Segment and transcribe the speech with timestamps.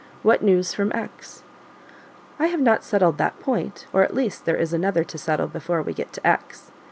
[0.23, 1.43] What news from X?"
[2.39, 5.83] "I have not settled that point, or at least there is another to settle before
[5.83, 6.71] we get to X